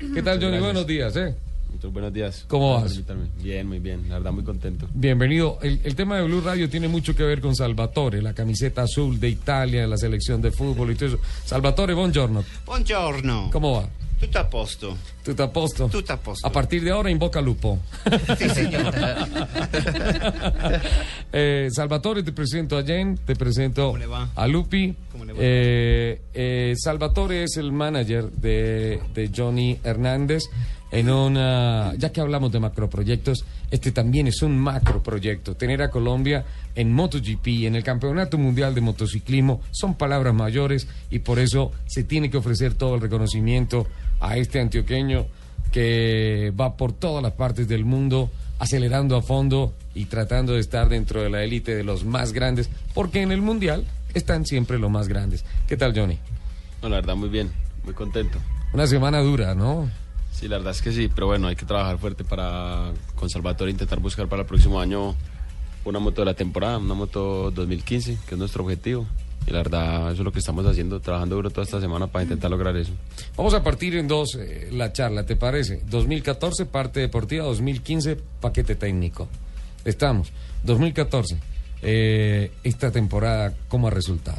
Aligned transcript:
¿Qué 0.00 0.22
tal, 0.22 0.42
Johnny? 0.42 0.58
Buenos 0.58 0.86
días, 0.86 1.14
¿eh? 1.16 1.34
Muchos 1.70 1.92
buenos 1.92 2.12
días. 2.12 2.44
¿Cómo 2.48 2.74
vas? 2.74 3.00
Bien, 3.42 3.66
muy 3.66 3.78
bien. 3.78 4.08
La 4.08 4.16
verdad, 4.16 4.32
muy 4.32 4.42
contento. 4.44 4.88
Bienvenido. 4.94 5.58
El, 5.62 5.80
el 5.84 5.94
tema 5.94 6.16
de 6.16 6.24
Blue 6.24 6.40
Radio 6.40 6.68
tiene 6.70 6.88
mucho 6.88 7.14
que 7.14 7.22
ver 7.22 7.40
con 7.40 7.54
Salvatore, 7.54 8.22
la 8.22 8.32
camiseta 8.32 8.82
azul 8.82 9.20
de 9.20 9.28
Italia, 9.28 9.86
la 9.86 9.96
selección 9.96 10.40
de 10.40 10.50
fútbol 10.50 10.90
y 10.90 10.94
todo 10.94 11.10
eso. 11.10 11.18
Salvatore, 11.44 11.94
buongiorno. 11.94 12.44
Buongiorno. 12.64 13.50
¿Cómo 13.52 13.72
va? 13.74 13.88
Tutto 14.20 14.38
a 14.38 14.44
posto. 14.44 14.98
¿Tutto 15.24 15.42
a 15.42 15.48
posto? 15.48 15.88
Tutto 15.88 16.12
a 16.12 16.16
posto. 16.18 16.46
A 16.46 16.52
partir 16.52 16.84
de 16.84 16.90
ahora, 16.90 17.08
invoca 17.08 17.40
lupo. 17.40 17.78
Sì, 18.36 18.48
signore. 18.50 19.00
Eh, 21.32 21.68
Salvatore, 21.70 22.24
te 22.24 22.32
presento 22.32 22.76
a 22.76 22.82
Jen, 22.82 23.16
te 23.24 23.36
presento 23.36 23.86
¿Cómo 23.86 23.98
le 23.98 24.06
va? 24.06 24.28
a 24.34 24.48
Lupi. 24.48 24.92
¿Cómo 25.12 25.24
le 25.24 25.32
va? 25.32 25.38
Eh, 25.40 26.20
eh, 26.34 26.74
Salvatore 26.76 27.44
es 27.44 27.56
el 27.56 27.70
manager 27.70 28.32
de, 28.32 29.00
de 29.14 29.30
Johnny 29.34 29.78
Hernández. 29.84 30.42
En 30.90 31.08
una, 31.08 31.94
ya 31.96 32.10
que 32.10 32.20
hablamos 32.20 32.50
de 32.50 32.58
macroproyectos, 32.58 33.44
este 33.70 33.92
también 33.92 34.26
es 34.26 34.42
un 34.42 34.58
macroproyecto. 34.58 35.54
Tener 35.54 35.82
a 35.82 35.90
Colombia 35.90 36.44
en 36.74 36.92
MotoGP, 36.92 37.66
en 37.66 37.76
el 37.76 37.84
Campeonato 37.84 38.36
Mundial 38.38 38.74
de 38.74 38.80
Motociclismo, 38.80 39.60
son 39.70 39.94
palabras 39.94 40.34
mayores 40.34 40.88
y 41.08 41.20
por 41.20 41.38
eso 41.38 41.70
se 41.86 42.02
tiene 42.02 42.28
que 42.28 42.38
ofrecer 42.38 42.74
todo 42.74 42.96
el 42.96 43.00
reconocimiento 43.00 43.86
a 44.20 44.36
este 44.36 44.60
antioqueño 44.60 45.26
que 45.72 46.52
va 46.58 46.76
por 46.76 46.92
todas 46.92 47.22
las 47.22 47.32
partes 47.32 47.68
del 47.68 47.84
mundo 47.84 48.30
acelerando 48.58 49.16
a 49.16 49.22
fondo 49.22 49.74
y 49.94 50.04
tratando 50.04 50.52
de 50.52 50.60
estar 50.60 50.88
dentro 50.88 51.22
de 51.22 51.30
la 51.30 51.42
élite 51.42 51.74
de 51.74 51.82
los 51.82 52.04
más 52.04 52.32
grandes, 52.32 52.68
porque 52.94 53.22
en 53.22 53.32
el 53.32 53.40
Mundial 53.40 53.86
están 54.14 54.44
siempre 54.44 54.78
los 54.78 54.90
más 54.90 55.08
grandes. 55.08 55.44
¿Qué 55.66 55.76
tal, 55.76 55.98
Johnny? 55.98 56.18
No, 56.82 56.88
la 56.88 56.96
verdad, 56.96 57.16
muy 57.16 57.28
bien. 57.28 57.50
Muy 57.84 57.94
contento. 57.94 58.38
Una 58.72 58.86
semana 58.86 59.20
dura, 59.20 59.54
¿no? 59.54 59.88
Sí, 60.32 60.46
la 60.48 60.58
verdad 60.58 60.72
es 60.72 60.82
que 60.82 60.92
sí, 60.92 61.10
pero 61.12 61.26
bueno, 61.26 61.48
hay 61.48 61.56
que 61.56 61.66
trabajar 61.66 61.98
fuerte 61.98 62.24
para 62.24 62.92
con 63.14 63.28
Salvatore 63.28 63.70
intentar 63.70 63.98
buscar 64.00 64.28
para 64.28 64.42
el 64.42 64.48
próximo 64.48 64.80
año 64.80 65.14
una 65.84 65.98
moto 65.98 66.20
de 66.20 66.26
la 66.26 66.34
temporada, 66.34 66.78
una 66.78 66.94
moto 66.94 67.50
2015, 67.50 68.18
que 68.26 68.34
es 68.34 68.38
nuestro 68.38 68.62
objetivo. 68.64 69.06
Y 69.50 69.52
la 69.52 69.58
verdad, 69.58 70.02
eso 70.12 70.22
es 70.22 70.24
lo 70.24 70.30
que 70.32 70.38
estamos 70.38 70.64
haciendo, 70.64 71.00
trabajando 71.00 71.34
duro 71.34 71.50
toda 71.50 71.64
esta 71.64 71.80
semana 71.80 72.06
para 72.06 72.22
intentar 72.22 72.50
lograr 72.52 72.76
eso. 72.76 72.92
Vamos 73.36 73.52
a 73.52 73.64
partir 73.64 73.96
en 73.96 74.06
dos 74.06 74.36
eh, 74.36 74.68
la 74.70 74.92
charla, 74.92 75.26
¿te 75.26 75.34
parece? 75.34 75.82
2014, 75.90 76.66
parte 76.66 77.00
deportiva, 77.00 77.44
2015, 77.46 78.16
paquete 78.40 78.76
técnico. 78.76 79.28
Estamos. 79.84 80.30
2014, 80.62 81.36
eh, 81.82 82.52
esta 82.62 82.92
temporada, 82.92 83.52
¿cómo 83.68 83.88
ha 83.88 83.90
resultado? 83.90 84.38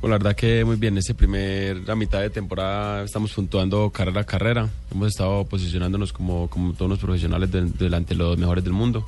Pues 0.00 0.10
la 0.10 0.18
verdad 0.18 0.36
que 0.36 0.64
muy 0.64 0.76
bien, 0.76 0.96
ese 0.98 1.14
primer, 1.14 1.78
la 1.88 1.96
mitad 1.96 2.20
de 2.20 2.30
temporada 2.30 3.02
estamos 3.02 3.32
puntuando 3.32 3.90
carrera 3.90 4.20
a 4.20 4.24
carrera. 4.24 4.68
Hemos 4.92 5.08
estado 5.08 5.44
posicionándonos 5.46 6.12
como, 6.12 6.48
como 6.48 6.74
todos 6.74 6.90
los 6.90 6.98
profesionales 7.00 7.50
de- 7.50 7.62
delante 7.64 8.14
de 8.14 8.18
los 8.18 8.38
mejores 8.38 8.62
del 8.62 8.74
mundo. 8.74 9.04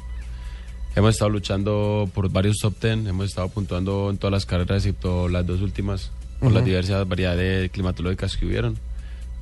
Hemos 0.99 1.15
estado 1.15 1.31
luchando 1.31 2.11
por 2.13 2.29
varios 2.29 2.57
top 2.57 2.75
ten, 2.75 3.07
hemos 3.07 3.27
estado 3.27 3.48
puntuando 3.48 4.11
en 4.11 4.19
todas 4.19 4.33
las 4.33 4.47
carreras, 4.47 4.85
excepto 4.85 5.29
las 5.29 5.47
dos 5.47 5.61
últimas, 5.61 6.11
por 6.41 6.51
las 6.51 6.64
diversas 6.64 7.07
variedades 7.07 7.70
climatológicas 7.70 8.36
que 8.36 8.47
hubieron. 8.47 8.77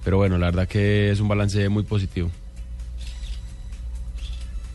Pero 0.04 0.18
bueno, 0.18 0.36
la 0.36 0.48
verdad 0.48 0.68
que 0.68 1.10
es 1.10 1.18
un 1.18 1.28
balance 1.28 1.66
muy 1.70 1.84
positivo. 1.84 2.30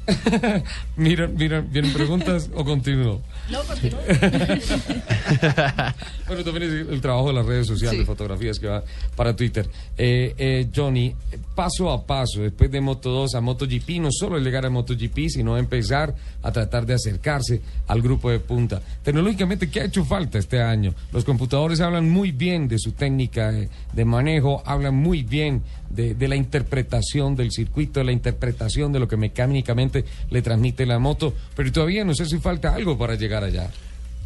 Mira, 0.96 1.28
mira, 1.28 1.62
¿vienen 1.62 1.94
preguntas 1.94 2.50
o 2.56 2.66
continúo? 2.66 3.22
No, 3.52 3.62
continúa. 3.64 4.02
Bueno, 6.28 6.46
también 6.46 6.64
es 6.64 6.88
el 6.88 7.02
trabajo 7.02 7.28
de 7.28 7.34
las 7.34 7.46
redes 7.46 7.68
sociales, 7.68 8.00
de 8.00 8.06
fotografías 8.06 8.58
que 8.58 8.68
va 8.68 8.82
para 9.18 9.36
Twitter. 9.36 9.68
Eh, 9.98 10.34
eh, 10.38 10.70
Johnny, 10.74 11.14
paso 11.54 11.92
a 11.92 12.06
paso, 12.06 12.42
después 12.42 12.72
de 12.72 12.80
Moto 12.80 13.10
2 13.10 13.36
a 13.36 13.42
MotoGP, 13.42 14.00
no 14.00 14.10
solo 14.12 14.38
es 14.38 14.44
llegar 14.44 14.66
a 14.66 14.70
MotoGP, 14.70 15.28
sino 15.28 15.58
empezar 15.58 16.16
a 16.42 16.52
tratar 16.54 16.86
de 16.86 16.94
acercarse 16.94 17.62
al 17.88 18.02
grupo 18.02 18.32
de 18.32 18.40
punta. 18.40 18.82
Tecnológicamente, 19.04 19.70
¿qué 19.70 19.82
ha 19.82 19.86
hecho 19.86 20.06
falta 20.06 20.40
este 20.40 20.62
año? 20.62 20.94
Los 21.12 21.26
computadores 21.26 21.82
hablan 21.82 22.10
muy 22.10 22.32
bien 22.32 22.70
de 22.70 22.80
su 22.80 22.94
técnica 22.94 23.52
de, 23.52 23.68
de 23.92 24.06
manejo, 24.06 24.64
hablan 24.66 24.96
muy 24.96 25.24
bien 25.24 25.64
de, 25.90 26.16
de 26.16 26.28
la 26.30 26.38
interpretación 26.38 27.36
del 27.36 27.52
circuito, 27.52 28.00
de 28.00 28.06
la 28.06 28.12
interpretación 28.14 28.94
de 28.94 29.00
lo 29.00 29.08
que 29.10 29.18
mecánicamente 29.18 30.06
le 30.30 30.42
transmite 30.42 30.86
la 30.86 30.98
moto, 30.98 31.34
pero 31.56 31.70
todavía 31.74 32.06
no 32.06 32.16
sé 32.16 32.26
si 32.26 32.40
falta 32.40 32.74
algo 32.74 32.98
para 32.98 33.16
llegar 33.16 33.41
allá. 33.44 33.72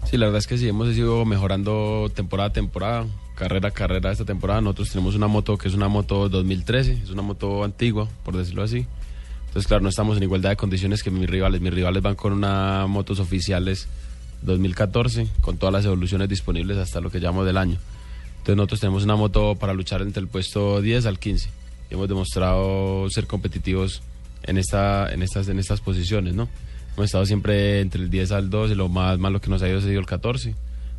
Sí, 0.09 0.17
la 0.17 0.27
verdad 0.27 0.39
es 0.39 0.47
que 0.47 0.57
sí, 0.57 0.67
hemos 0.67 0.95
ido 0.95 1.25
mejorando 1.25 2.11
temporada 2.13 2.49
a 2.49 2.53
temporada, 2.53 3.07
carrera 3.35 3.69
a 3.69 3.71
carrera 3.71 4.11
esta 4.11 4.25
temporada. 4.25 4.61
Nosotros 4.61 4.91
tenemos 4.91 5.15
una 5.15 5.27
moto 5.27 5.57
que 5.57 5.67
es 5.67 5.73
una 5.73 5.87
moto 5.87 6.29
2013, 6.29 6.99
es 7.03 7.09
una 7.09 7.23
moto 7.23 7.63
antigua, 7.63 8.07
por 8.23 8.37
decirlo 8.37 8.63
así. 8.63 8.85
Entonces, 9.47 9.67
claro, 9.67 9.81
no 9.81 9.89
estamos 9.89 10.17
en 10.17 10.23
igualdad 10.23 10.51
de 10.51 10.57
condiciones 10.57 11.01
que 11.01 11.09
mis 11.09 11.29
rivales. 11.29 11.61
Mis 11.61 11.73
rivales 11.73 12.03
van 12.03 12.15
con 12.15 12.33
una 12.33 12.85
motos 12.87 13.19
oficiales 13.19 13.87
2014, 14.43 15.27
con 15.41 15.57
todas 15.57 15.73
las 15.73 15.85
evoluciones 15.85 16.29
disponibles 16.29 16.77
hasta 16.77 17.01
lo 17.01 17.09
que 17.09 17.19
llamamos 17.19 17.45
del 17.45 17.57
año. 17.57 17.77
Entonces, 18.39 18.57
nosotros 18.57 18.79
tenemos 18.81 19.03
una 19.05 19.15
moto 19.15 19.55
para 19.55 19.73
luchar 19.73 20.01
entre 20.01 20.21
el 20.21 20.27
puesto 20.27 20.81
10 20.81 21.07
al 21.07 21.17
15. 21.17 21.49
Y 21.89 21.93
hemos 21.95 22.07
demostrado 22.07 23.09
ser 23.09 23.25
competitivos 23.25 24.03
en, 24.43 24.57
esta, 24.57 25.11
en, 25.11 25.23
estas, 25.23 25.47
en 25.47 25.57
estas 25.57 25.81
posiciones, 25.81 26.35
¿no? 26.35 26.47
Hemos 26.95 27.05
estado 27.07 27.25
siempre 27.25 27.81
entre 27.81 28.01
el 28.01 28.09
10 28.09 28.31
al 28.31 28.49
12, 28.49 28.73
lo 28.75 28.87
más 28.87 29.19
malo 29.19 29.41
que 29.41 29.49
nos 29.49 29.61
ha 29.61 29.67
ido 29.67 29.79
ha 29.79 29.81
sido 29.81 29.99
el 29.99 30.05
14. 30.05 30.55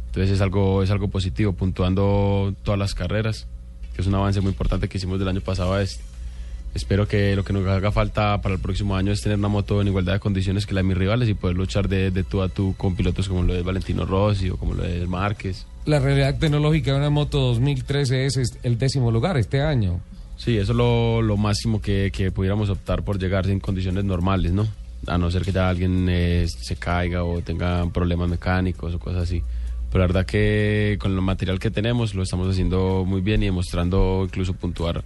Entonces 0.08 0.30
es 0.30 0.40
algo, 0.42 0.82
es 0.82 0.90
algo 0.90 1.08
positivo, 1.08 1.52
puntuando 1.52 2.54
todas 2.62 2.78
las 2.78 2.94
carreras, 2.94 3.46
que 3.94 4.02
es 4.02 4.06
un 4.06 4.14
avance 4.14 4.42
muy 4.42 4.50
importante 4.50 4.88
que 4.88 4.98
hicimos 4.98 5.18
del 5.18 5.28
año 5.28 5.40
pasado 5.40 5.72
a 5.72 5.82
este. 5.82 6.04
Espero 6.74 7.08
que 7.08 7.34
lo 7.34 7.44
que 7.44 7.54
nos 7.54 7.66
haga 7.66 7.90
falta 7.92 8.42
para 8.42 8.54
el 8.54 8.60
próximo 8.60 8.94
año 8.94 9.10
es 9.10 9.22
tener 9.22 9.38
una 9.38 9.48
moto 9.48 9.80
en 9.80 9.88
igualdad 9.88 10.12
de 10.12 10.20
condiciones 10.20 10.66
que 10.66 10.74
la 10.74 10.80
de 10.80 10.88
mis 10.88 10.98
rivales 10.98 11.30
y 11.30 11.34
poder 11.34 11.56
luchar 11.56 11.88
de, 11.88 12.10
de 12.10 12.24
tú 12.24 12.42
a 12.42 12.50
tú 12.50 12.74
con 12.76 12.94
pilotos 12.94 13.26
como 13.28 13.42
lo 13.42 13.54
es 13.54 13.64
Valentino 13.64 14.04
Rossi 14.04 14.50
o 14.50 14.58
como 14.58 14.74
lo 14.74 14.84
es 14.84 15.08
Márquez. 15.08 15.66
La 15.86 15.98
realidad 15.98 16.38
tecnológica 16.38 16.92
de 16.92 16.98
una 16.98 17.08
moto 17.08 17.40
2013 17.40 18.26
es, 18.26 18.36
es 18.36 18.58
el 18.62 18.76
décimo 18.76 19.10
lugar 19.10 19.38
este 19.38 19.62
año. 19.62 20.00
Sí, 20.36 20.58
eso 20.58 20.72
es 20.72 20.76
lo, 20.76 21.22
lo 21.22 21.38
máximo 21.38 21.80
que, 21.80 22.10
que 22.12 22.30
pudiéramos 22.30 22.68
optar 22.68 23.02
por 23.02 23.18
llegar 23.18 23.48
en 23.48 23.60
condiciones 23.60 24.04
normales, 24.04 24.52
¿no? 24.52 24.66
A 25.06 25.18
no 25.18 25.30
ser 25.30 25.42
que 25.42 25.52
ya 25.52 25.68
alguien 25.68 26.06
eh, 26.08 26.46
se 26.48 26.76
caiga 26.76 27.22
o 27.24 27.40
tenga 27.42 27.88
problemas 27.90 28.28
mecánicos 28.28 28.94
o 28.94 28.98
cosas 28.98 29.22
así. 29.24 29.42
Pero 29.90 30.00
la 30.00 30.06
verdad 30.08 30.26
que 30.26 30.96
con 31.00 31.12
el 31.12 31.20
material 31.22 31.58
que 31.58 31.70
tenemos 31.70 32.14
lo 32.14 32.22
estamos 32.22 32.48
haciendo 32.50 33.04
muy 33.06 33.20
bien 33.20 33.42
y 33.42 33.46
demostrando 33.46 34.22
incluso 34.24 34.52
puntuar 34.54 35.04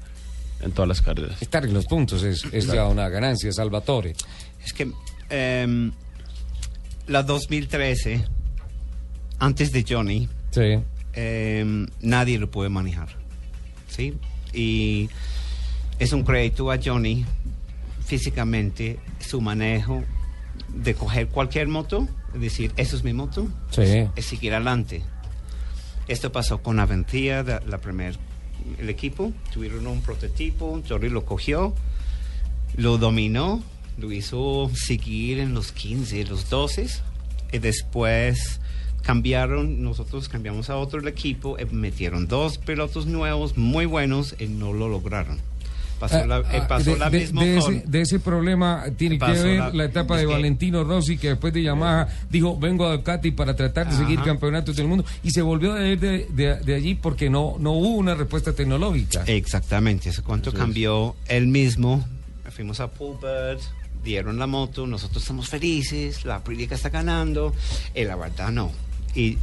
en 0.63 0.73
todas 0.73 0.89
las 0.89 1.03
carreras. 1.03 1.41
Estar 1.43 1.65
en 1.65 1.75
los 1.75 1.87
puntos 1.87 2.23
es, 2.23 2.45
es 2.53 2.67
ya 2.67 2.87
una 2.87 3.09
ganancia, 3.09 3.53
Salvatore. 3.53 4.15
Es 4.65 4.73
que 4.73 4.91
em, 5.29 5.93
la 7.07 7.23
2013, 7.23 8.25
antes 9.39 9.73
de 9.73 9.85
Johnny, 9.89 10.29
Sí. 10.51 10.79
em, 11.13 11.87
nadie 12.01 12.39
lo 12.39 12.51
puede 12.51 12.71
manejar. 12.71 13.09
¿Sí? 13.89 14.15
Y 14.55 15.09
es 15.99 16.13
un 16.13 16.23
crédito 16.25 16.71
a 16.71 16.79
Johnny 16.83 17.25
físicamente, 18.11 18.99
su 19.21 19.41
manejo 19.41 20.03
de 20.75 20.95
coger 20.95 21.29
cualquier 21.29 21.69
moto, 21.69 22.09
es 22.35 22.41
decir, 22.41 22.73
eso 22.77 22.97
es 22.97 23.05
mi 23.05 23.13
moto, 23.13 23.47
Sí. 23.71 23.83
es 24.17 24.25
seguir 24.27 24.53
adelante. 24.53 25.03
Esto 26.09 26.33
pasó 26.33 26.61
con 26.61 26.81
Aventia, 26.81 27.45
la, 27.45 27.61
la 27.61 27.79
primer, 27.79 28.17
el 28.81 28.89
equipo, 28.91 29.33
tuvieron 29.53 29.87
un 29.87 30.01
prototipo, 30.03 30.83
Johnny 30.89 31.09
lo 31.09 31.25
cogió, 31.25 31.73
lo 32.77 32.99
dominó, 32.99 33.63
lo 33.97 34.11
hizo 34.11 34.69
seguir 34.75 35.39
en 35.39 35.55
los 35.55 35.71
15, 35.71 36.25
los 36.25 36.51
12, 36.51 36.89
y 37.53 37.59
después 37.59 38.61
cambiaron, 39.03 39.83
nosotros 39.85 40.29
cambiamos 40.29 40.69
a 40.69 40.77
otro 40.77 40.99
el 40.99 41.07
equipo, 41.07 41.59
eh, 41.59 41.67
metieron 41.71 42.27
dos 42.27 42.59
pilotos 42.59 43.07
nuevos 43.07 43.57
muy 43.57 43.87
buenos 43.87 44.35
y 44.41 44.47
no 44.49 44.73
lo 44.73 44.89
lograron. 44.89 45.39
Pasó 46.01 46.27
la, 46.27 46.37
Ah, 46.37 46.43
eh, 46.53 46.61
ah, 46.63 46.67
pasó 46.67 46.91
de, 46.93 46.99
la 46.99 47.11
de- 47.11 47.19
misma 47.21 47.45
de 47.45 47.59
con- 47.61 47.75
ese, 47.75 47.85
de 47.87 48.01
ese 48.01 48.19
problema 48.21 48.85
tiene 48.97 49.19
que 49.19 49.33
ver 49.33 49.59
la- 49.59 49.69
la, 49.71 49.85
etapa 49.85 50.17
de 50.17 50.23
que- 50.27 50.33
Valentino 50.33 50.83
Rossi, 50.83 51.19
que 51.19 51.29
después 51.29 51.53
de 51.53 51.63
Yamaha 51.63 52.09
dijo, 52.31 52.59
vengo 52.59 52.87
a 52.87 52.97
Ducati 52.97 53.31
para 53.33 53.55
tratar 53.55 53.89
de 53.91 53.97
seguir 53.97 54.19
campeonatos 54.23 54.75
del 54.77 54.89
mundo, 54.89 55.05
y 55.23 55.31
se 55.31 55.43
volvió 55.43 55.75
a 55.75 55.87
ir 55.87 56.01
de, 56.01 56.27
de- 56.31 56.57
de 56.61 56.75
allí 56.75 56.95
porque 56.95 57.29
no, 57.31 57.57
no 57.59 57.73
hubo 57.73 57.91
una 57.99 58.15
respuesta 58.15 58.53
tecnológica. 58.55 59.25
Exactamente, 59.27 60.09
eso 60.09 60.25
cuánto 60.25 60.53
cambió 60.53 61.15
él 61.29 61.47
mismo. 61.47 62.03
Fuimos 62.51 62.81
a 62.81 62.89
Pulbert, 62.91 63.61
dieron 64.03 64.39
la 64.39 64.47
moto, 64.47 64.87
nosotros 64.87 65.23
estamos 65.23 65.49
felices, 65.51 66.25
la 66.25 66.37
Aprilia 66.37 66.67
está 66.71 66.89
ganando, 66.89 67.55
y 67.95 68.05
la 68.05 68.17
verdad 68.17 68.51
no. 68.51 68.73
Y 69.15 69.37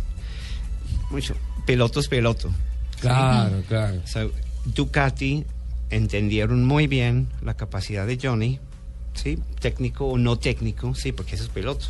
mucho, 1.12 1.36
piloto 1.66 2.00
es 2.00 2.08
piloto. 2.08 2.50
Claro, 3.00 3.62
claro. 3.68 4.02
So, 4.06 4.32
Ducati 4.66 5.46
entendieron 5.90 6.66
muy 6.66 6.88
bien 6.88 7.28
la 7.42 7.56
capacidad 7.56 8.06
de 8.06 8.20
Johnny, 8.22 8.60
¿sí? 9.14 9.40
Técnico 9.60 10.06
o 10.06 10.18
no 10.18 10.38
técnico, 10.38 10.96
sí, 10.96 11.12
porque 11.12 11.36
ese 11.36 11.46
es 11.46 11.50
piloto. 11.50 11.88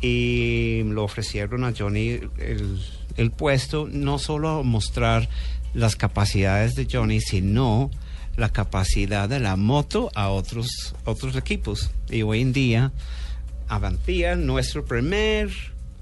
y 0.00 0.82
lo 0.84 1.04
ofrecieron 1.04 1.64
a 1.64 1.74
Johnny 1.76 2.20
el, 2.38 2.80
el 3.16 3.30
puesto, 3.30 3.88
no 3.90 4.18
solo 4.18 4.48
a 4.48 4.62
mostrar 4.62 5.28
las 5.74 5.96
capacidades 5.96 6.74
de 6.74 6.88
Johnny, 6.90 7.20
sino 7.20 7.90
la 8.36 8.48
capacidad 8.48 9.28
de 9.28 9.40
la 9.40 9.56
moto 9.56 10.10
a 10.14 10.30
otros, 10.30 10.94
otros 11.04 11.36
equipos. 11.36 11.90
Y 12.08 12.22
hoy 12.22 12.40
en 12.40 12.52
día, 12.52 12.92
Avantia, 13.68 14.34
nuestro 14.34 14.84
primer 14.84 15.50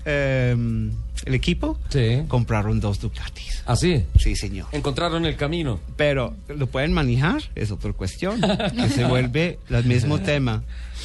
em, 0.05 0.93
el 1.29 1.35
equipo, 1.35 1.79
Sí. 1.91 2.23
compraron 2.29 2.81
dos 2.81 3.01
Ducatis. 3.01 3.63
Así. 3.67 4.05
Sí, 4.19 4.35
señor. 4.35 4.67
Encontraron 4.73 5.27
el 5.27 5.37
camino. 5.37 5.79
Pero 5.97 6.35
lo 6.49 6.67
pueden 6.67 6.93
manejar, 6.93 7.43
es 7.55 7.71
otra 7.71 7.93
cuestión. 7.93 8.41
que 8.41 8.89
se 8.89 9.05
vuelve 9.05 9.59
el 9.71 9.85
mismo 9.85 10.21
tema. 10.21 10.63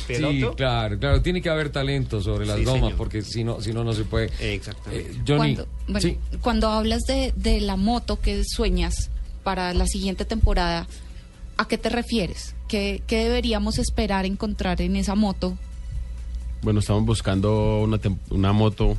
Sí, 0.08 0.16
claro, 0.58 0.98
claro. 1.00 1.22
Tiene 1.22 1.42
que 1.42 1.50
haber 1.50 1.70
talento 1.70 2.22
sobre 2.22 2.46
las 2.46 2.58
Sí, 2.58 2.64
gomas, 2.66 2.81
señor. 2.81 2.98
porque 2.98 3.22
si 3.22 3.44
no, 3.44 3.62
si 3.62 3.72
no, 3.74 3.84
no 3.84 3.94
se 3.94 4.04
puede. 4.06 4.31
Exactamente. 4.40 5.12
Eh, 5.12 5.16
Johnny, 5.28 5.56
cuando, 5.56 5.68
bueno, 5.88 6.02
sí. 6.02 6.18
cuando 6.42 6.70
hablas 6.70 7.02
de, 7.04 7.34
de 7.36 7.62
la 7.62 7.75
moto 7.75 8.20
que 8.20 8.44
sueñas 8.46 9.10
para 9.44 9.74
la 9.74 9.86
siguiente 9.88 10.25
temporada, 10.25 10.88
¿a 11.58 11.68
qué 11.68 11.78
te 11.78 11.90
refieres? 11.90 12.56
¿Qué, 12.68 13.02
qué 13.08 13.24
deberíamos 13.25 13.78
esperar 13.78 14.25
encontrar 14.25 14.81
en 14.81 14.96
esa 14.96 15.16
moto? 15.16 15.58
Bueno, 16.64 16.80
estamos 16.80 17.06
buscando 17.06 17.88
una 18.30 18.54
moto 18.54 18.98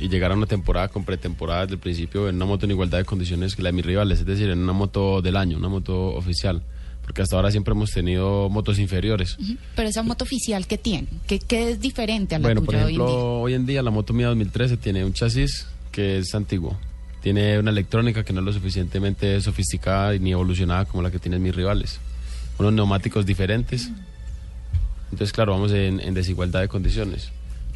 y 0.00 0.08
llegar 0.08 0.32
a 0.32 0.34
una 0.34 0.46
temporada 0.46 0.88
con 0.88 1.04
pretemporada 1.04 1.62
desde 1.62 1.74
el 1.74 1.80
principio 1.80 2.28
en 2.28 2.36
una 2.36 2.44
moto 2.44 2.64
en 2.66 2.72
igualdad 2.72 2.98
de 2.98 3.04
condiciones 3.04 3.56
que 3.56 3.62
la 3.62 3.70
de 3.70 3.72
mis 3.74 3.86
rivales, 3.86 4.20
es 4.20 4.26
decir, 4.26 4.48
en 4.50 4.58
una 4.60 4.72
moto 4.72 5.20
del 5.22 5.36
año, 5.36 5.58
una 5.58 5.68
moto 5.68 6.14
oficial. 6.14 6.62
Porque 7.02 7.22
hasta 7.22 7.36
ahora 7.36 7.50
siempre 7.50 7.72
hemos 7.72 7.90
tenido 7.90 8.50
motos 8.50 8.78
inferiores. 8.78 9.38
Pero 9.74 9.88
esa 9.88 10.02
moto 10.02 10.24
oficial, 10.24 10.66
¿qué 10.66 10.76
tiene? 10.76 11.08
¿Qué, 11.26 11.38
qué 11.38 11.70
es 11.70 11.80
diferente 11.80 12.34
a 12.34 12.38
la 12.38 12.42
Bueno, 12.48 12.60
por 12.62 12.74
tuya 12.74 12.84
ejemplo, 12.86 13.06
hoy 13.06 13.14
en 13.14 13.16
día? 13.16 13.24
hoy 13.24 13.54
en 13.54 13.66
día 13.66 13.82
la 13.82 13.90
moto 13.90 14.12
mía 14.12 14.26
2013 14.28 14.76
tiene 14.76 15.04
un 15.06 15.14
chasis 15.14 15.66
que 15.90 16.18
es 16.18 16.34
antiguo. 16.34 16.76
Tiene 17.22 17.58
una 17.58 17.70
electrónica 17.70 18.24
que 18.24 18.32
no 18.34 18.40
es 18.40 18.46
lo 18.46 18.52
suficientemente 18.52 19.40
sofisticada 19.40 20.12
ni 20.18 20.32
evolucionada 20.32 20.84
como 20.84 21.02
la 21.02 21.10
que 21.10 21.18
tienen 21.18 21.42
mis 21.42 21.54
rivales. 21.56 21.98
Unos 22.58 22.74
neumáticos 22.74 23.24
diferentes. 23.24 23.90
Entonces, 25.10 25.32
claro, 25.32 25.52
vamos 25.52 25.72
en, 25.72 26.00
en 26.00 26.12
desigualdad 26.12 26.60
de 26.60 26.68
condiciones. 26.68 27.32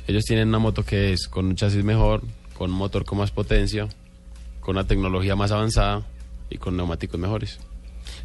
Ellos 0.06 0.24
tienen 0.24 0.48
una 0.48 0.58
moto 0.58 0.84
que 0.84 1.12
es 1.12 1.28
con 1.28 1.46
un 1.46 1.56
chasis 1.56 1.84
mejor, 1.84 2.22
con 2.56 2.70
un 2.70 2.76
motor 2.76 3.04
con 3.04 3.18
más 3.18 3.30
potencia, 3.30 3.88
con 4.60 4.76
una 4.76 4.86
tecnología 4.86 5.36
más 5.36 5.52
avanzada 5.52 6.02
y 6.50 6.58
con 6.58 6.76
neumáticos 6.76 7.20
mejores. 7.20 7.58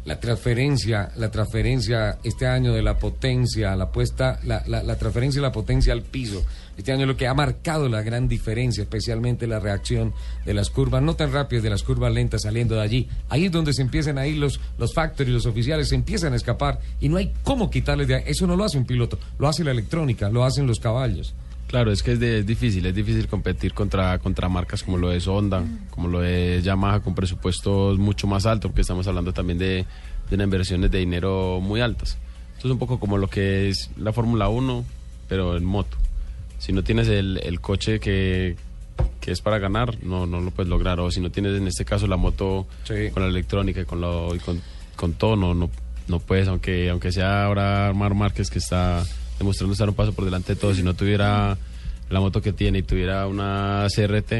la 0.04 0.18
transferencia, 0.20 1.10
la 1.16 1.30
transferencia 1.30 2.18
este 2.24 2.46
año 2.46 2.72
de 2.72 2.82
la 2.82 2.98
potencia, 2.98 3.76
la 3.76 3.90
puesta, 3.90 4.40
la, 4.44 4.62
transferencia 4.96 5.40
de 5.40 5.46
la 5.46 5.52
potencia 5.52 5.92
al 5.92 6.02
piso. 6.02 6.44
Este 6.76 6.92
año 6.92 7.06
lo 7.06 7.16
que 7.16 7.26
ha 7.26 7.34
marcado 7.34 7.88
la 7.88 8.02
gran 8.02 8.28
diferencia, 8.28 8.82
especialmente 8.82 9.46
la 9.46 9.60
reacción 9.60 10.14
de 10.44 10.54
las 10.54 10.70
curvas, 10.70 11.02
no 11.02 11.14
tan 11.14 11.32
rápidas, 11.32 11.62
de 11.62 11.70
las 11.70 11.82
curvas 11.82 12.12
lentas 12.12 12.42
saliendo 12.42 12.76
de 12.76 12.82
allí. 12.82 13.08
Ahí 13.28 13.46
es 13.46 13.52
donde 13.52 13.72
se 13.72 13.82
empiezan 13.82 14.18
a 14.18 14.26
ir 14.26 14.38
los, 14.38 14.60
los 14.78 14.94
factories, 14.94 15.34
los 15.34 15.46
oficiales, 15.46 15.88
se 15.88 15.94
empiezan 15.94 16.32
a 16.32 16.36
escapar 16.36 16.80
y 17.00 17.08
no 17.08 17.16
hay 17.16 17.32
cómo 17.42 17.70
quitarles 17.70 18.08
de 18.08 18.16
ahí. 18.16 18.22
Eso 18.26 18.46
no 18.46 18.56
lo 18.56 18.64
hace 18.64 18.78
un 18.78 18.86
piloto, 18.86 19.18
lo 19.38 19.48
hace 19.48 19.64
la 19.64 19.72
electrónica, 19.72 20.28
lo 20.28 20.44
hacen 20.44 20.66
los 20.66 20.80
caballos. 20.80 21.34
Claro, 21.68 21.92
es 21.92 22.02
que 22.02 22.12
es, 22.12 22.20
de- 22.20 22.38
es 22.40 22.46
difícil, 22.46 22.84
es 22.86 22.94
difícil 22.94 23.28
competir 23.28 23.74
contra, 23.74 24.18
contra 24.18 24.48
marcas 24.48 24.82
como 24.82 24.96
lo 24.96 25.12
es 25.12 25.28
Honda, 25.28 25.62
como 25.90 26.08
lo 26.08 26.24
es 26.24 26.64
Yamaha, 26.64 27.00
con 27.00 27.14
presupuestos 27.14 27.98
mucho 27.98 28.26
más 28.26 28.46
altos, 28.46 28.70
porque 28.70 28.80
estamos 28.80 29.06
hablando 29.06 29.32
también 29.34 29.58
de, 29.58 29.84
de 30.30 30.34
unas 30.34 30.44
inversiones 30.46 30.90
de 30.90 30.98
dinero 30.98 31.60
muy 31.62 31.80
altas. 31.82 32.16
Esto 32.56 32.68
es 32.68 32.72
un 32.72 32.78
poco 32.78 32.98
como 32.98 33.18
lo 33.18 33.28
que 33.28 33.68
es 33.68 33.90
la 33.98 34.12
Fórmula 34.14 34.48
1, 34.48 34.84
pero 35.28 35.56
en 35.56 35.64
moto. 35.64 35.96
Si 36.58 36.72
no 36.72 36.82
tienes 36.82 37.06
el, 37.08 37.38
el 37.44 37.60
coche 37.60 38.00
que, 38.00 38.56
que 39.20 39.30
es 39.30 39.40
para 39.42 39.58
ganar, 39.58 40.02
no, 40.02 40.26
no 40.26 40.40
lo 40.40 40.50
puedes 40.50 40.68
lograr. 40.70 40.98
O 41.00 41.10
si 41.10 41.20
no 41.20 41.30
tienes 41.30 41.56
en 41.56 41.68
este 41.68 41.84
caso 41.84 42.06
la 42.06 42.16
moto 42.16 42.66
Sí. 42.84 43.10
con 43.12 43.22
la 43.22 43.28
electrónica 43.28 43.82
y 43.82 43.84
con, 43.84 44.00
lo, 44.00 44.34
y 44.34 44.38
con, 44.40 44.60
con 44.96 45.12
todo, 45.12 45.36
no, 45.36 45.54
no, 45.54 45.70
no 46.08 46.18
puedes, 46.18 46.48
aunque, 46.48 46.88
aunque 46.90 47.12
sea 47.12 47.44
ahora 47.44 47.92
Mar 47.94 48.14
Márquez 48.14 48.50
que 48.50 48.58
está 48.58 49.04
demostrando 49.38 49.72
estar 49.72 49.88
un 49.88 49.94
paso 49.94 50.12
por 50.12 50.24
delante 50.24 50.54
de 50.54 50.60
todos. 50.60 50.76
Si 50.76 50.82
no 50.82 50.94
tuviera 50.94 51.56
la 52.10 52.20
moto 52.20 52.40
que 52.40 52.52
tiene 52.52 52.78
y 52.78 52.82
tuviera 52.82 53.26
una 53.26 53.86
CRT, 53.94 54.32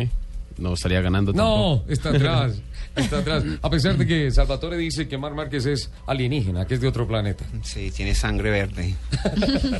no 0.59 0.75
estaría 0.75 1.01
ganando 1.01 1.33
No, 1.33 1.39
tampoco. 1.83 1.93
está 1.93 2.09
atrás, 2.11 2.61
está 2.97 3.19
atrás. 3.19 3.45
A 3.63 3.71
pesar 3.71 3.97
de 3.97 4.07
que 4.07 4.31
Salvatore 4.31 4.77
dice 4.77 5.07
que 5.09 5.17
Mar 5.19 5.35
Márquez 5.35 5.67
es 5.67 5.91
alienígena, 6.07 6.67
que 6.67 6.75
es 6.75 6.81
de 6.81 6.89
otro 6.89 7.07
planeta. 7.07 7.45
Sí, 7.63 7.91
tiene 7.91 8.15
sangre 8.15 8.51
verde. 8.51 8.95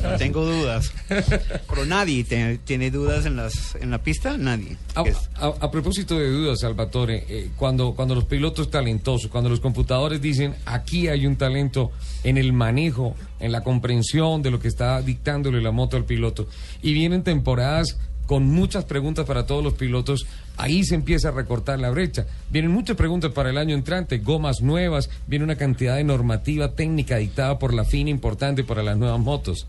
No 0.01 0.09
tengo 0.17 0.45
dudas. 0.45 0.91
Pero 1.07 1.85
nadie 1.85 2.23
te- 2.23 2.57
tiene 2.59 2.91
dudas 2.91 3.25
en, 3.25 3.35
las, 3.35 3.75
en 3.75 3.91
la 3.91 4.01
pista, 4.03 4.37
nadie. 4.37 4.77
A, 4.95 5.01
Es- 5.03 5.29
a- 5.35 5.53
a 5.59 5.71
propósito 5.71 6.17
de 6.17 6.29
dudas, 6.29 6.59
Salvatore, 6.61 7.25
eh, 7.29 7.49
cuando, 7.55 7.93
cuando 7.95 8.15
los 8.15 8.25
pilotos 8.25 8.69
talentosos, 8.69 9.29
cuando 9.29 9.49
los 9.49 9.59
computadores 9.59 10.21
dicen 10.21 10.55
aquí 10.65 11.07
hay 11.07 11.25
un 11.25 11.35
talento 11.35 11.91
en 12.23 12.37
el 12.37 12.53
manejo, 12.53 13.15
en 13.39 13.51
la 13.51 13.61
comprensión 13.63 14.41
de 14.41 14.51
lo 14.51 14.59
que 14.59 14.67
está 14.67 15.01
dictándole 15.01 15.61
la 15.61 15.71
moto 15.71 15.97
al 15.97 16.05
piloto, 16.05 16.47
y 16.81 16.93
vienen 16.93 17.23
temporadas 17.23 17.97
con 18.29 18.47
muchas 18.47 18.85
preguntas 18.85 19.25
para 19.25 19.47
todos 19.47 19.63
los 19.63 19.73
pilotos, 19.73 20.27
ahí 20.55 20.83
se 20.83 20.93
empieza 20.93 21.29
a 21.29 21.31
recortar 21.31 21.79
la 21.79 21.89
brecha. 21.89 22.27
Vienen 22.51 22.69
muchas 22.69 22.95
preguntas 22.95 23.31
para 23.31 23.49
el 23.49 23.57
año 23.57 23.73
entrante, 23.73 24.19
gomas 24.19 24.61
nuevas, 24.61 25.09
viene 25.25 25.45
una 25.45 25.55
cantidad 25.55 25.95
de 25.95 26.03
normativa 26.03 26.75
técnica 26.75 27.17
dictada 27.17 27.57
por 27.57 27.73
la 27.73 27.85
FINA 27.85 28.11
importante 28.11 28.63
para 28.63 28.83
las 28.83 28.97
nuevas 28.97 29.19
motos. 29.19 29.65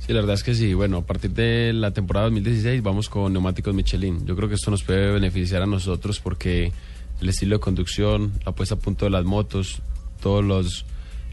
Sí, 0.00 0.12
la 0.12 0.18
verdad 0.18 0.34
es 0.34 0.42
que 0.42 0.56
sí. 0.56 0.74
Bueno, 0.74 0.96
a 0.96 1.02
partir 1.06 1.30
de 1.30 1.72
la 1.72 1.92
temporada 1.92 2.26
2016 2.26 2.82
vamos 2.82 3.08
con 3.08 3.32
neumáticos 3.32 3.72
Michelin. 3.72 4.26
Yo 4.26 4.34
creo 4.34 4.48
que 4.48 4.56
esto 4.56 4.72
nos 4.72 4.82
puede 4.82 5.12
beneficiar 5.12 5.62
a 5.62 5.66
nosotros 5.66 6.18
porque 6.18 6.72
el 7.20 7.28
estilo 7.28 7.54
de 7.54 7.60
conducción, 7.60 8.32
la 8.44 8.50
puesta 8.50 8.74
a 8.74 8.78
punto 8.78 9.04
de 9.04 9.12
las 9.12 9.24
motos, 9.24 9.80
todos 10.20 10.44
los, 10.44 10.86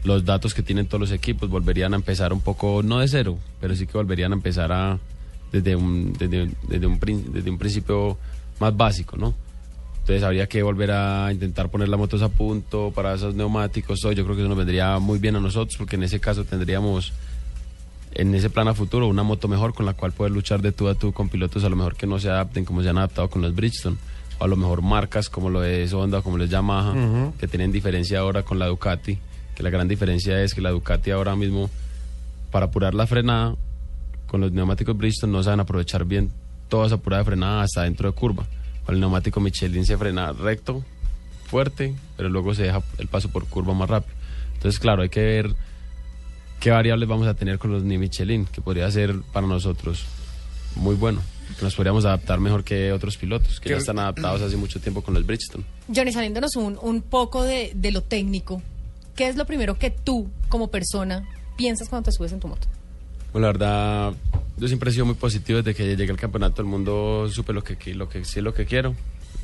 los 0.04 0.24
datos 0.24 0.54
que 0.54 0.62
tienen 0.62 0.86
todos 0.86 1.00
los 1.00 1.10
equipos 1.10 1.50
volverían 1.50 1.94
a 1.94 1.96
empezar 1.96 2.32
un 2.32 2.40
poco, 2.40 2.84
no 2.84 3.00
de 3.00 3.08
cero, 3.08 3.40
pero 3.60 3.74
sí 3.74 3.88
que 3.88 3.94
volverían 3.94 4.30
a 4.30 4.36
empezar 4.36 4.70
a 4.70 5.00
desde 5.54 5.76
un, 5.76 6.12
desde, 6.14 6.50
desde 6.68 6.86
un, 6.86 6.98
desde 7.32 7.50
un 7.50 7.58
principio 7.58 8.18
más 8.58 8.76
básico, 8.76 9.16
¿no? 9.16 9.34
Entonces 10.00 10.22
habría 10.24 10.48
que 10.48 10.62
volver 10.62 10.90
a 10.90 11.32
intentar 11.32 11.68
poner 11.70 11.88
las 11.88 11.98
motos 11.98 12.22
a 12.22 12.28
punto 12.28 12.92
para 12.94 13.14
esos 13.14 13.34
neumáticos. 13.34 14.00
todo. 14.00 14.12
Yo 14.12 14.24
creo 14.24 14.36
que 14.36 14.42
eso 14.42 14.48
nos 14.48 14.58
vendría 14.58 14.98
muy 14.98 15.18
bien 15.18 15.36
a 15.36 15.40
nosotros 15.40 15.76
porque 15.78 15.96
en 15.96 16.02
ese 16.02 16.20
caso 16.20 16.44
tendríamos 16.44 17.12
en 18.12 18.34
ese 18.34 18.50
plan 18.50 18.68
a 18.68 18.74
futuro 18.74 19.06
una 19.06 19.22
moto 19.22 19.48
mejor 19.48 19.74
con 19.74 19.86
la 19.86 19.94
cual 19.94 20.12
poder 20.12 20.32
luchar 20.32 20.60
de 20.60 20.72
tú 20.72 20.88
a 20.88 20.94
tú 20.94 21.12
con 21.12 21.28
pilotos 21.28 21.64
a 21.64 21.68
lo 21.68 21.76
mejor 21.76 21.96
que 21.96 22.06
no 22.06 22.18
se 22.18 22.28
adapten 22.28 22.64
como 22.64 22.82
se 22.82 22.88
han 22.88 22.98
adaptado 22.98 23.28
con 23.28 23.42
los 23.42 23.54
Bridgestone 23.56 23.96
o 24.38 24.44
a 24.44 24.46
lo 24.46 24.54
mejor 24.56 24.82
marcas 24.82 25.28
como 25.28 25.50
lo 25.50 25.64
es 25.64 25.92
Honda 25.92 26.22
como 26.22 26.38
lo 26.38 26.44
es 26.44 26.50
Yamaha 26.50 27.32
que 27.40 27.48
tienen 27.48 27.72
diferencia 27.72 28.20
ahora 28.20 28.44
con 28.44 28.60
la 28.60 28.66
Ducati 28.66 29.18
que 29.56 29.62
la 29.64 29.70
gran 29.70 29.88
diferencia 29.88 30.40
es 30.44 30.54
que 30.54 30.60
la 30.60 30.70
Ducati 30.70 31.10
ahora 31.10 31.34
mismo 31.34 31.68
para 32.52 32.66
apurar 32.66 32.94
la 32.94 33.08
frenada 33.08 33.56
con 34.34 34.40
los 34.40 34.50
neumáticos 34.50 34.96
Bridgestone 34.96 35.32
no 35.32 35.44
saben 35.44 35.60
aprovechar 35.60 36.04
bien 36.04 36.32
toda 36.68 36.86
esa 36.86 36.96
apurada 36.96 37.22
de 37.22 37.26
frenada 37.26 37.62
hasta 37.62 37.82
dentro 37.82 38.10
de 38.10 38.16
curva 38.16 38.44
con 38.84 38.96
el 38.96 39.00
neumático 39.00 39.38
Michelin 39.38 39.86
se 39.86 39.96
frena 39.96 40.32
recto 40.32 40.84
fuerte 41.46 41.94
pero 42.16 42.28
luego 42.28 42.52
se 42.52 42.64
deja 42.64 42.82
el 42.98 43.06
paso 43.06 43.28
por 43.28 43.46
curva 43.46 43.74
más 43.74 43.88
rápido 43.88 44.12
entonces 44.54 44.80
claro 44.80 45.02
hay 45.02 45.08
que 45.08 45.22
ver 45.22 45.54
qué 46.58 46.70
variables 46.72 47.08
vamos 47.08 47.28
a 47.28 47.34
tener 47.34 47.58
con 47.60 47.70
los 47.70 47.84
ni 47.84 47.96
Michelin, 47.96 48.46
que 48.46 48.60
podría 48.60 48.90
ser 48.90 49.14
para 49.32 49.46
nosotros 49.46 50.04
muy 50.74 50.96
bueno, 50.96 51.20
que 51.58 51.64
nos 51.64 51.74
podríamos 51.76 52.04
adaptar 52.04 52.40
mejor 52.40 52.64
que 52.64 52.90
otros 52.90 53.16
pilotos, 53.18 53.60
que 53.60 53.68
¿Qué- 53.68 53.74
ya 53.74 53.78
están 53.78 53.98
adaptados 54.00 54.42
hace 54.42 54.56
mucho 54.56 54.80
tiempo 54.80 55.02
con 55.02 55.14
los 55.14 55.24
Bridgestone. 55.26 55.62
Johnny, 55.94 56.10
saliéndonos 56.12 56.56
un, 56.56 56.76
un 56.82 57.02
poco 57.02 57.44
de, 57.44 57.70
de 57.76 57.92
lo 57.92 58.00
técnico, 58.02 58.62
¿qué 59.14 59.28
es 59.28 59.36
lo 59.36 59.44
primero 59.46 59.78
que 59.78 59.90
tú, 59.90 60.28
como 60.48 60.68
persona, 60.68 61.28
piensas 61.56 61.88
cuando 61.88 62.06
te 62.06 62.12
subes 62.16 62.32
en 62.32 62.40
tu 62.40 62.48
moto? 62.48 62.66
Bueno, 63.34 63.48
la 63.48 63.52
verdad, 63.52 64.12
yo 64.58 64.68
siempre 64.68 64.90
he 64.90 64.92
sido 64.92 65.06
muy 65.06 65.16
positivo 65.16 65.60
desde 65.60 65.74
que 65.74 65.96
llegué 65.96 66.08
al 66.08 66.16
campeonato 66.16 66.62
del 66.62 66.70
mundo, 66.70 67.28
supe 67.32 67.52
lo 67.52 67.64
que, 67.64 67.92
lo 67.92 68.08
que 68.08 68.24
sí 68.24 68.38
es 68.38 68.44
lo 68.44 68.54
que 68.54 68.64
quiero, 68.64 68.94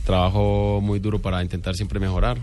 trabajo 0.05 0.79
muy 0.81 1.01
duro 1.01 1.19
para 1.19 1.43
intentar 1.43 1.75
siempre 1.75 1.99
mejorar 1.99 2.39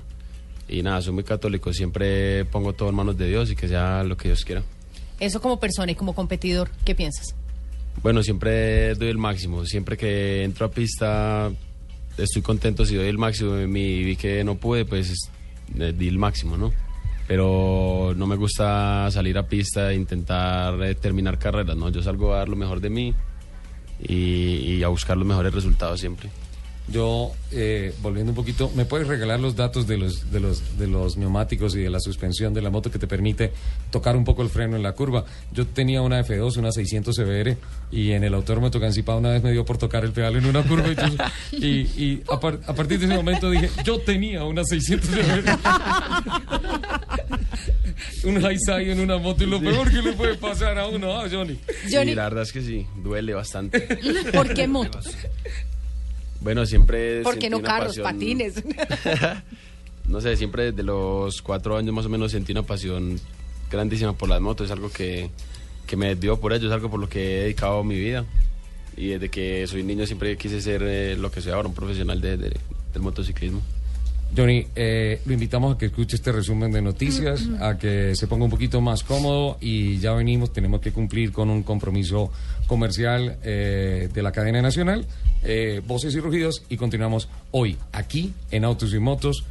Y 0.68 0.84
nada, 0.84 1.01
soy 1.01 1.13
muy 1.13 1.24
católico, 1.24 1.72
siempre 1.72 2.44
pongo 2.44 2.74
todo 2.74 2.89
en 2.89 2.96
manos 2.96 3.18
de 3.18 3.30
Dios 3.30 3.50
y 3.50 3.56
que 3.56 3.70
sea 3.70 4.04
lo 4.04 4.18
que 4.18 4.27
Dios 4.27 4.44
quiera. 4.44 4.62
Eso 5.22 5.42
como 5.42 5.58
persona 5.58 5.89
y 5.89 5.96
como 5.96 6.13
competidor, 6.13 6.70
¿qué 6.84 6.94
piensas? 6.96 7.34
Bueno, 8.04 8.24
siempre 8.24 8.96
doy 8.96 9.08
el 9.08 9.18
máximo. 9.18 9.66
Siempre 9.66 9.96
que 9.96 10.44
entro 10.44 10.66
a 10.66 10.70
pista, 10.70 11.50
estoy 12.18 12.42
contento 12.42 12.86
si 12.86 12.96
doy 12.96 13.08
el 13.08 13.18
máximo. 13.18 13.58
Y 13.58 14.04
vi 14.04 14.18
que 14.18 14.44
no 14.44 14.56
pude, 14.56 14.84
pues 14.84 15.32
di 15.74 16.08
el 16.10 16.18
máximo, 16.18 16.58
¿no? 16.58 16.74
Pero 17.27 18.13
no 18.15 18.25
me 18.25 18.38
gusta 18.38 19.12
salir 19.12 19.38
a 19.38 19.48
pista 19.48 19.91
e 19.91 19.96
intentar 19.96 20.81
eh, 20.81 20.96
terminar 20.96 21.38
carreras, 21.38 21.75
¿no? 21.75 21.89
Yo 21.89 22.01
salgo 22.01 22.34
a 22.34 22.38
dar 22.38 22.50
lo 22.50 22.55
mejor 22.55 22.79
de 22.79 22.89
mí 22.89 23.13
y, 24.01 24.77
y 24.77 24.84
a 24.84 24.88
buscar 24.88 25.17
los 25.17 25.27
mejores 25.27 25.53
resultados 25.53 26.00
siempre. 26.00 26.29
Yo, 26.89 27.34
eh, 27.51 27.94
volviendo 28.01 28.32
un 28.32 28.36
poquito, 28.36 28.72
¿me 28.74 28.86
puedes 28.86 29.08
regalar 29.08 29.41
los 29.41 29.58
datos 29.58 29.88
de 29.88 29.98
los, 29.98 30.32
de, 30.32 30.39
los, 30.39 30.77
de 30.79 30.88
los 30.88 31.17
neumáticos 31.17 31.75
y 31.75 31.79
de 31.82 31.89
la 31.89 32.00
suspensión 32.00 32.53
de 32.53 32.62
la 32.62 32.70
moto 32.70 32.89
que 32.89 32.98
te 32.98 33.08
permite 33.08 33.51
tocar 33.91 34.15
un 34.15 34.24
poco 34.24 34.41
el 34.41 34.50
freno 34.50 34.77
en 34.77 34.84
la 34.84 34.94
curva? 34.94 35.25
Yo 35.51 35.67
tenía 35.67 36.01
una 36.01 36.24
F2, 36.24 36.56
una 36.58 36.72
600 36.72 37.13
CBR, 37.13 37.58
y 37.91 38.12
en 38.12 38.24
el 38.24 38.34
autódromo 38.34 38.72
Tocancipá 38.72 39.15
una 39.17 39.32
vez 39.32 39.44
me 39.44 39.51
dio 39.51 39.65
por 39.65 39.77
tocar 39.77 40.06
el 40.06 40.12
pedal 40.13 40.38
en 40.38 40.46
una 40.46 40.63
curva. 40.63 40.88
Y, 41.51 41.58
y, 41.65 41.70
y 41.98 42.24
a, 42.32 42.39
par- 42.39 42.60
a 42.65 42.74
partir 42.74 43.00
de 43.00 43.06
ese 43.08 43.15
momento 43.15 43.50
dije, 43.51 43.70
yo 43.84 44.00
tenía 44.00 44.46
una 44.46 44.63
600 44.63 45.10
CBR. 45.10 45.58
un 48.24 48.41
high 48.41 48.58
side 48.60 48.91
en 48.91 49.00
una 49.01 49.17
moto 49.17 49.44
y 49.44 49.48
lo 49.48 49.60
peor 49.60 49.89
que 49.91 50.01
le 50.01 50.13
puede 50.13 50.36
pasar 50.36 50.77
a 50.79 50.88
uno, 50.88 51.20
ah, 51.20 51.25
Johnny. 51.29 51.60
Johnny, 51.91 52.12
Sí, 52.12 52.15
la 52.15 52.24
verdad 52.24 52.44
es 52.44 52.51
que 52.53 52.62
sí, 52.62 52.86
duele 52.96 53.34
bastante. 53.34 53.82
¿por 54.34 54.53
qué 54.53 54.67
motos? 54.67 55.08
Bueno, 56.41 56.65
siempre... 56.65 57.22
¿Por 57.24 57.36
qué 57.36 57.41
sentí 57.41 57.58
no 57.58 57.62
carros, 57.63 57.98
pasión- 57.98 58.03
patines? 58.03 58.63
no 60.08 60.22
sé, 60.22 60.36
siempre 60.38 60.72
desde 60.72 60.84
los 60.84 61.41
cuatro 61.41 61.77
años 61.77 61.94
más 61.94 62.06
o 62.06 62.10
menos 62.10 62.32
sentí 62.32 62.51
una 62.51 62.63
pasión 62.63 63.20
grandísima 63.70 64.13
por 64.13 64.29
las 64.29 64.39
motos. 64.41 64.65
Es 64.67 64.72
algo 64.72 64.89
que, 64.89 65.29
que 65.86 65.98
me 65.98 66.15
dio 66.15 66.39
por 66.39 66.53
ello, 66.53 66.67
es 66.67 66.74
algo 66.74 66.89
por 66.89 67.00
lo 67.00 67.10
que 67.10 67.39
he 67.39 67.44
dedicado 67.44 67.84
mi 67.84 67.96
vida. 67.98 68.25
Y 68.96 69.08
desde 69.10 69.29
que 69.29 69.67
soy 69.67 69.84
niño 69.84 70.06
siempre 70.06 70.36
quise 70.38 70.62
ser 70.62 70.82
eh, 70.84 71.15
lo 71.17 71.29
que 71.32 71.41
soy 71.41 71.51
ahora, 71.51 71.67
un 71.67 71.75
profesional 71.75 72.20
de- 72.22 72.38
de- 72.38 72.58
del 72.94 73.01
motociclismo. 73.01 73.62
Johnny, 74.36 74.67
eh, 74.75 75.22
lo 75.25 75.34
invitamos 75.34 75.75
a 75.75 75.77
que 75.77 75.88
escuche 75.88 76.15
este 76.15 76.31
resumen 76.31 76.72
de 76.72 76.81
noticias, 76.81 77.48
a 77.60 77.77
que 77.77 78.15
se 78.15 78.27
ponga 78.27 78.46
un 78.46 78.51
poquito 78.51 78.81
más 78.81 79.03
cómodo 79.03 79.57
y 79.62 79.98
ya 80.00 80.13
venimos, 80.13 80.53
tenemos 80.53 80.81
que 80.81 80.91
cumplir 80.91 81.31
con 81.31 81.50
un 81.50 81.63
compromiso 81.63 82.31
comercial 82.67 83.38
eh, 83.43 84.10
de 84.13 84.22
la 84.22 84.31
cadena 84.31 84.62
nacional, 84.62 85.05
eh, 85.43 85.81
Voces 85.86 86.13
y 86.15 86.19
Rugidos, 86.19 86.63
y 86.69 86.77
continuamos 86.77 87.29
hoy 87.51 87.77
aquí 87.91 88.34
en 88.51 88.65
Autos 88.65 88.93
y 88.93 89.00
Motos 89.00 89.46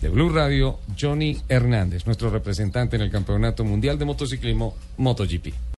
de 0.00 0.08
Blue 0.08 0.28
Radio, 0.28 0.78
Johnny 0.98 1.38
Hernández, 1.48 2.06
nuestro 2.06 2.30
representante 2.30 2.96
en 2.96 3.02
el 3.02 3.10
Campeonato 3.10 3.64
Mundial 3.64 3.98
de 3.98 4.04
Motociclismo 4.04 4.74
MotoGP. 4.98 5.64